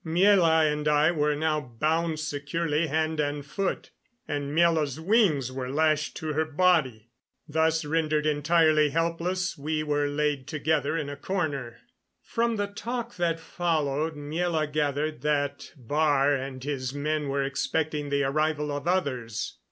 Miela 0.03 0.65
and 0.73 0.87
I 0.87 1.11
were 1.11 1.35
now 1.35 1.59
bound 1.61 2.19
securely 2.19 2.87
hand 2.87 3.19
and 3.19 3.45
foot, 3.45 3.91
and 4.27 4.49
Miela's 4.51 4.99
wings 4.99 5.51
were 5.51 5.69
lashed 5.69 6.17
to 6.17 6.33
her 6.33 6.43
body. 6.43 7.11
Thus 7.47 7.85
rendered 7.85 8.25
entirely 8.25 8.89
helpless, 8.89 9.59
we 9.59 9.83
were 9.83 10.07
laid 10.07 10.47
together 10.47 10.97
in 10.97 11.07
a 11.07 11.15
corner. 11.15 11.77
From 12.23 12.55
the 12.55 12.65
talk 12.65 13.17
that 13.17 13.39
followed 13.39 14.15
Miela 14.15 14.71
gathered 14.73 15.21
that 15.21 15.69
Baar 15.77 16.33
and 16.35 16.63
his 16.63 16.95
men 16.95 17.29
were 17.29 17.43
expecting 17.43 18.09
the 18.09 18.23
arrival 18.23 18.71
of 18.75 18.87
others. 18.87 19.59